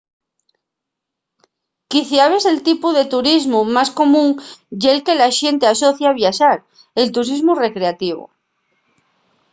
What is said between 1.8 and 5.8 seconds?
quiciabes el tipu de turismu más común ye'l que la xente